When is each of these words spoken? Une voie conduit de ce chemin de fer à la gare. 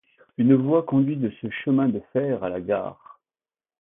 Une 0.39 0.55
voie 0.55 0.81
conduit 0.81 1.15
de 1.17 1.29
ce 1.43 1.47
chemin 1.63 1.87
de 1.87 2.01
fer 2.11 2.43
à 2.43 2.49
la 2.49 2.59
gare. 2.59 3.19